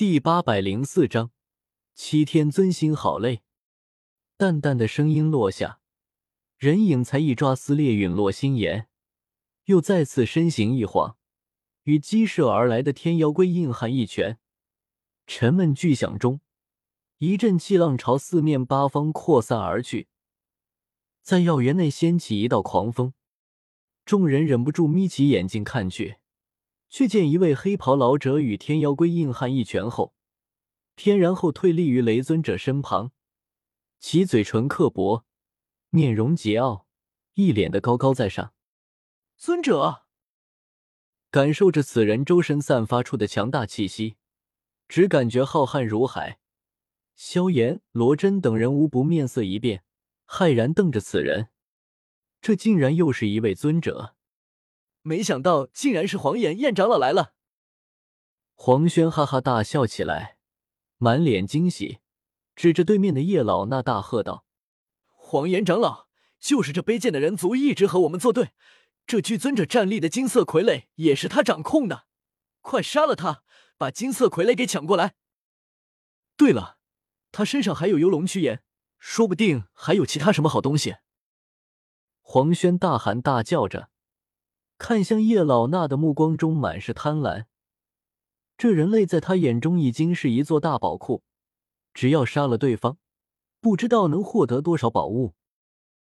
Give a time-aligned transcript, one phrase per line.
[0.00, 1.30] 第八百零四章，
[1.94, 3.42] 七天尊心好累。
[4.38, 5.82] 淡淡的声音落下，
[6.56, 8.88] 人影才一抓撕裂陨落心炎，
[9.66, 11.18] 又再次身形一晃，
[11.82, 14.38] 与激射而来的天妖龟硬汉一拳。
[15.26, 16.40] 沉闷巨响中，
[17.18, 20.08] 一阵气浪朝四面八方扩散而去，
[21.20, 23.12] 在药园内掀起一道狂风。
[24.06, 26.19] 众人忍不住眯起眼睛看去。
[26.90, 30.12] 却见一位黑袍老者与天妖龟硬汉一拳后，
[30.96, 33.12] 天然后退立于雷尊者身旁，
[34.00, 35.24] 其嘴唇刻薄，
[35.90, 36.84] 面容桀骜，
[37.34, 38.52] 一脸的高高在上。
[39.36, 40.02] 尊者
[41.30, 44.16] 感受着此人周身散发出的强大气息，
[44.88, 46.40] 只感觉浩瀚如海。
[47.14, 49.84] 萧炎、罗真等人无不面色一变，
[50.26, 51.50] 骇然瞪着此人，
[52.40, 54.16] 这竟然又是一位尊者。
[55.02, 57.34] 没想到竟然是黄岩燕长老来了。
[58.54, 60.36] 黄轩哈哈大笑起来，
[60.98, 62.00] 满脸惊喜，
[62.54, 64.44] 指着对面的叶老那大喝道
[65.16, 68.50] ：“黄岩长老，就是这卑贱的人族一直和我们作对，
[69.06, 72.04] 这具尊者站立的金色傀儡也是他掌控的，
[72.60, 73.42] 快杀了他，
[73.78, 75.14] 把金色傀儡给抢过来。
[76.36, 76.76] 对了，
[77.32, 78.62] 他身上还有游龙驱炎，
[78.98, 80.96] 说不定还有其他什么好东西。”
[82.20, 83.88] 黄轩大喊大叫着。
[84.80, 87.44] 看向叶老那的目光中满是贪婪，
[88.56, 91.22] 这人类在他眼中已经是一座大宝库，
[91.92, 92.96] 只要杀了对方，
[93.60, 95.34] 不知道能获得多少宝物。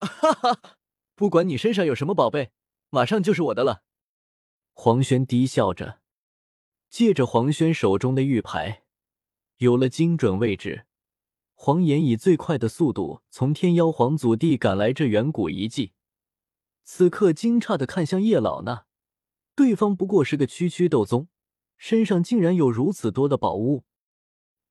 [0.00, 0.78] 哈哈，
[1.14, 2.52] 不管你身上有什么宝贝，
[2.88, 3.82] 马上就是我的了。
[4.72, 6.00] 黄轩低笑着，
[6.88, 8.84] 借着黄轩手中的玉牌，
[9.58, 10.86] 有了精准位置，
[11.52, 15.92] 黄岩以最快的速度从天妖皇祖地赶来这远古遗迹。
[16.84, 18.84] 此刻惊诧的看向叶老那，
[19.56, 21.28] 对方不过是个区区斗宗，
[21.78, 23.84] 身上竟然有如此多的宝物。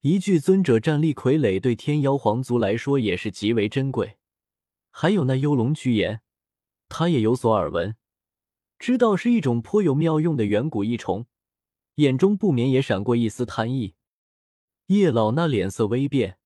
[0.00, 4.18] 一具尊者战力傀儡对天妖皇族来说也是极为珍贵，
[4.90, 6.22] 还有那幽龙躯炎，
[6.88, 7.96] 他也有所耳闻，
[8.78, 11.26] 知道是一种颇有妙用的远古异虫，
[11.96, 13.94] 眼中不免也闪过一丝贪意。
[14.86, 16.38] 叶老那脸色微变，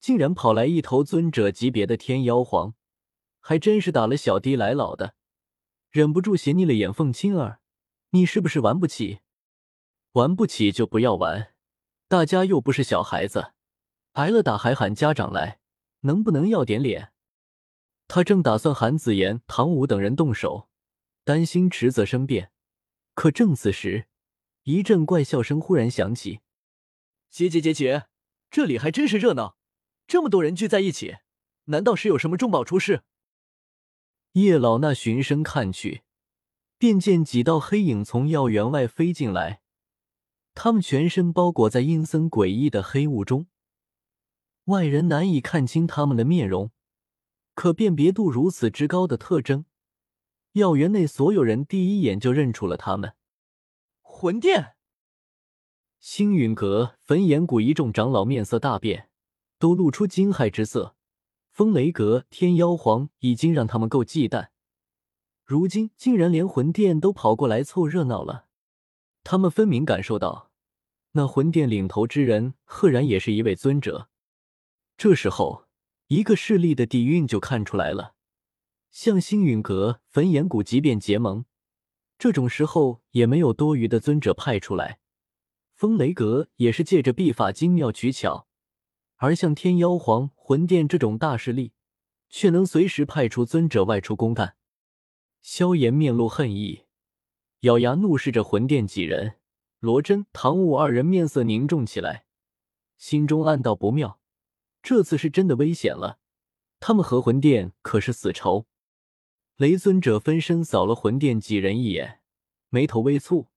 [0.00, 2.74] 竟然跑来一头尊者级别的天妖皇。
[3.48, 5.14] 还真是打了小的来老的，
[5.92, 7.60] 忍不住斜睨了眼凤青儿
[8.10, 9.20] ：“你是不是玩不起？
[10.14, 11.54] 玩不起就不要玩，
[12.08, 13.52] 大家又不是小孩子，
[14.14, 15.60] 挨了打还喊家长来，
[16.00, 17.12] 能不能要点脸？”
[18.08, 20.68] 他正打算喊紫妍、唐舞等人动手，
[21.22, 22.50] 担心迟则生变，
[23.14, 24.08] 可正此时，
[24.64, 26.40] 一阵怪笑声忽然响起
[27.30, 28.08] ：“姐姐姐姐，
[28.50, 29.56] 这里还真是热闹，
[30.08, 31.18] 这么多人聚在一起，
[31.66, 33.04] 难道是有什么重宝出世？”
[34.36, 36.02] 叶老那循声看去，
[36.76, 39.62] 便见几道黑影从药园外飞进来，
[40.52, 43.46] 他们全身包裹在阴森诡异的黑雾中，
[44.66, 46.70] 外人难以看清他们的面容，
[47.54, 49.64] 可辨别度如此之高的特征，
[50.52, 53.14] 药园内所有人第一眼就认出了他们。
[54.02, 54.74] 魂殿，
[55.98, 59.08] 星陨阁、焚炎谷一众长老面色大变，
[59.58, 60.95] 都露出惊骇之色。
[61.56, 64.48] 风雷阁天妖皇已经让他们够忌惮，
[65.42, 68.48] 如今竟然连魂殿都跑过来凑热闹了。
[69.24, 70.50] 他们分明感受到，
[71.12, 74.10] 那魂殿领头之人赫然也是一位尊者。
[74.98, 75.64] 这时候，
[76.08, 78.16] 一个势力的底蕴就看出来了。
[78.90, 81.46] 像星陨阁、焚炎谷，即便结盟，
[82.18, 84.98] 这种时候也没有多余的尊者派出来。
[85.74, 88.46] 风雷阁也是借着秘法精妙取巧。
[89.18, 91.72] 而像天妖皇、魂殿这种大势力，
[92.28, 94.54] 却能随时派出尊者外出公干。
[95.42, 96.84] 萧炎面露恨意，
[97.62, 99.40] 咬牙怒视着魂殿几人。
[99.80, 102.26] 罗真、唐舞二人面色凝重起来，
[102.96, 104.20] 心中暗道不妙，
[104.84, 106.20] 这次是真的危险了。
[106.78, 108.66] 他们和魂殿可是死仇。
[109.56, 112.20] 雷尊者分身扫了魂殿几人一眼，
[112.68, 113.48] 眉头微蹙，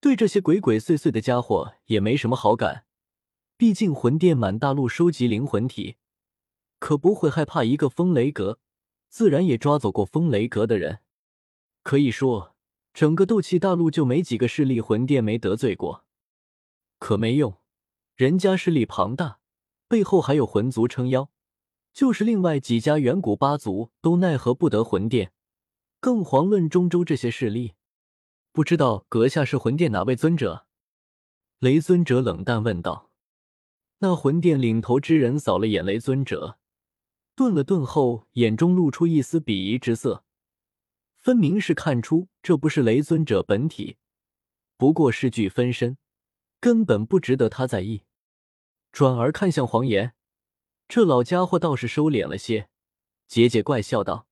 [0.00, 2.84] 对这些鬼鬼祟祟的家伙也没什么好感。
[3.56, 5.96] 毕竟魂殿满大陆收集灵魂体，
[6.78, 8.58] 可不会害怕一个风雷阁，
[9.08, 11.00] 自然也抓走过风雷阁的人。
[11.82, 12.54] 可以说，
[12.92, 16.04] 整个斗气大陆就没几个势力魂殿没得罪过。
[16.98, 17.58] 可没用，
[18.16, 19.38] 人家势力庞大，
[19.86, 21.30] 背后还有魂族撑腰，
[21.92, 25.32] 就是另外几家远古八族都奈何不得魂殿，
[26.00, 27.74] 更遑论中州这些势力。
[28.52, 30.66] 不知道阁下是魂殿哪位尊者？
[31.60, 33.10] 雷尊者冷淡问道。
[34.00, 36.57] 那魂殿领头之人扫了眼雷尊者，
[37.38, 40.24] 顿了顿后，眼中露出一丝鄙夷之色，
[41.20, 43.96] 分明是看出这不是雷尊者本体，
[44.76, 45.98] 不过是具分身，
[46.58, 48.02] 根本不值得他在意。
[48.90, 50.14] 转而看向黄岩，
[50.88, 52.68] 这老家伙倒是收敛了些，
[53.28, 54.26] 桀桀怪笑道：“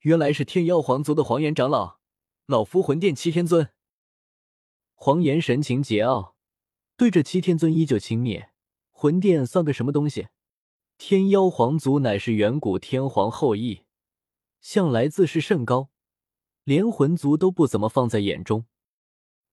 [0.00, 2.00] 原来是天妖皇族的黄岩长老，
[2.44, 3.70] 老夫魂殿七天尊。”
[4.92, 6.34] 黄岩神情桀骜，
[6.98, 8.50] 对着七天尊依旧轻蔑
[8.92, 10.28] ：“魂殿算个什么东西？
[11.04, 13.82] 天妖皇族乃是远古天皇后裔，
[14.60, 15.90] 向来自视甚高，
[16.62, 18.66] 连魂族都不怎么放在眼中。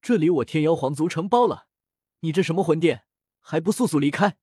[0.00, 1.66] 这里我天妖皇族承包了，
[2.20, 3.02] 你这什么魂殿，
[3.40, 4.38] 还不速速离开！”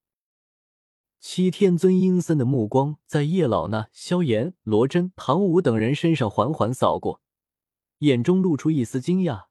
[1.19, 7.19] 七天尊阴森的目光在叶老那、萧炎、罗真、唐舞等人身上缓缓扫过，
[7.97, 9.45] 眼中露出一丝惊讶。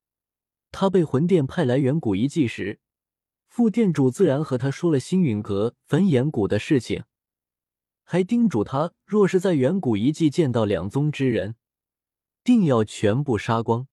[0.70, 2.78] 他被魂殿派来远古遗迹时，
[3.48, 7.02] 副殿主自然和他说了星陨阁焚炎谷的事情，
[8.12, 11.54] 还叮嘱他，若是在远古遗迹见到两宗之人，
[12.42, 13.86] 定要全部杀光。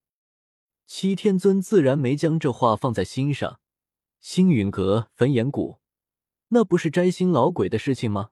[0.88, 3.60] 七天尊自然没将这话放在心上。
[4.20, 5.78] 星陨阁焚炎谷。
[6.48, 8.32] 那不是摘星老鬼的事情吗？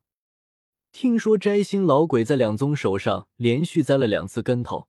[0.91, 4.87] 听说摘星老鬼在两宗手上连续栽了两次跟头，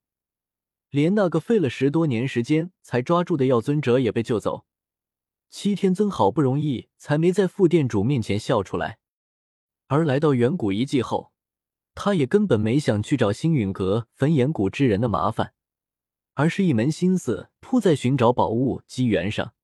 [0.88, 4.64] 连那个费了十多年时间才抓住的药尊者也被救走。
[5.50, 8.98] 七天尊好不容易才没在副店主面前笑出来。
[9.88, 11.32] 而来到远古遗迹后，
[11.94, 15.54] 他也根本没想去找星陨阁焚炎谷之人的麻烦，
[16.34, 19.54] 而是一门心思扑在寻找宝物机缘上。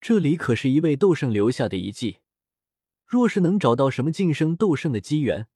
[0.00, 2.18] 这里可是一位斗圣留下的遗迹。
[3.06, 5.46] 若是能找到什么晋升斗圣的机缘，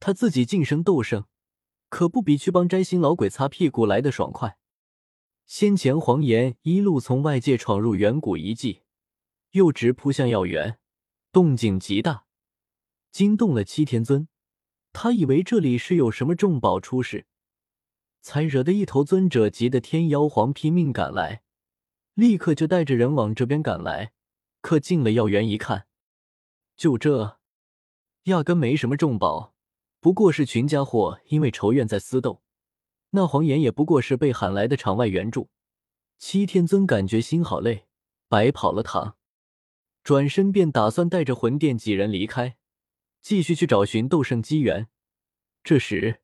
[0.00, 1.24] 他自己晋升斗圣，
[1.88, 4.58] 可不比去帮摘星老鬼擦屁股来的爽快。
[5.46, 8.82] 先前黄岩一路从外界闯入远古遗迹，
[9.52, 10.78] 又直扑向药园，
[11.32, 12.26] 动静极大，
[13.10, 14.28] 惊动了七天尊。
[14.92, 17.26] 他以为这里是有什么重宝出世，
[18.20, 21.42] 才惹得一头尊者级的天妖皇拼命赶来，
[22.14, 24.12] 立刻就带着人往这边赶来。
[24.60, 25.86] 可进了药园一看。
[26.76, 27.38] 就这，
[28.24, 29.54] 压根没什么重宝，
[30.00, 32.42] 不过是群家伙因为仇怨在厮斗。
[33.10, 35.48] 那黄岩也不过是被喊来的场外援助。
[36.18, 37.86] 七天尊感觉心好累，
[38.28, 39.16] 白跑了趟，
[40.02, 42.57] 转身便打算带着魂殿几人离开，
[43.20, 44.88] 继续去找寻斗圣机缘。
[45.62, 46.22] 这时，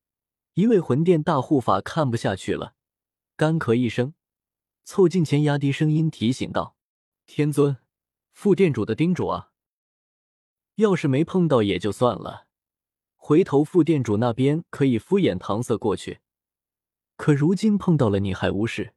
[0.54, 2.74] 一位魂殿大护法看不下去了，
[3.36, 4.14] 干咳一声，
[4.84, 6.76] 凑近前压低声音提醒道
[7.26, 7.76] ：“天尊，
[8.32, 9.50] 副殿主的叮嘱啊。”
[10.76, 12.46] 要是没碰到也就算了，
[13.16, 16.20] 回头副店主那边可以敷衍搪塞过去。
[17.16, 18.94] 可如今碰到了你还无视，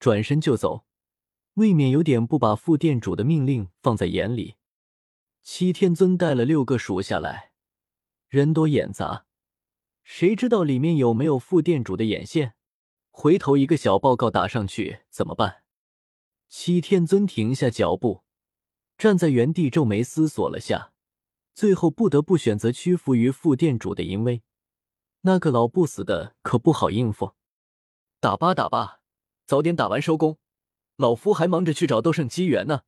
[0.00, 0.84] 转身就走，
[1.54, 4.56] 未免有点不把副店主的命令放在眼里。
[5.44, 7.52] 七天尊带了六个属下来，
[8.28, 9.26] 人多眼杂，
[10.02, 12.54] 谁知道里面有没有副店主的眼线？
[13.10, 15.62] 回头一个小报告打上去怎么办？
[16.48, 18.24] 七天尊停下脚步，
[18.96, 20.94] 站在原地皱眉思索了下。
[21.52, 24.42] 最后不得不选择屈服于副店主的淫威，
[25.20, 27.34] 那个老不死的可不好应付。
[28.18, 29.02] 打吧打吧，
[29.46, 30.38] 早点打完收工，
[30.96, 32.84] 老夫还忙着去找斗圣机缘呢，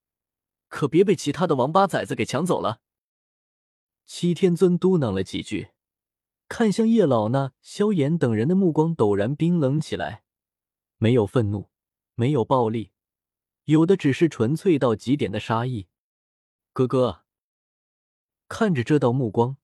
[0.68, 2.80] 可别被其他的王八崽子给抢走了。
[4.04, 5.70] 七天尊嘟囔了几句，
[6.48, 10.22] 看向叶老那、萧炎等人的目光陡然冰冷起来，
[10.98, 11.70] 没有愤怒，
[12.14, 12.92] 没有暴力，
[13.64, 15.88] 有的只是纯粹到极点的杀意。
[16.72, 17.22] 哥哥。
[18.48, 19.56] 看着这道目光，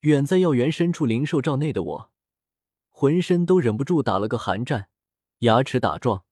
[0.00, 2.10] 远在药园深处灵兽罩内的我，
[2.90, 4.88] 浑身都忍不住打了个寒战，
[5.38, 6.24] 牙齿打撞。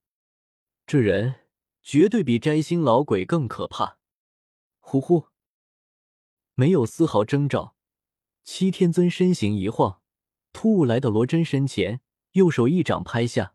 [0.86, 1.46] 这人
[1.82, 3.98] 绝对比摘星老鬼更可怕。
[4.86, 5.28] 呼呼，
[6.54, 7.74] 没有丝毫征兆，
[8.44, 10.02] 七天尊身形一晃，
[10.52, 13.53] 突兀来到罗真身前，右手一掌拍下，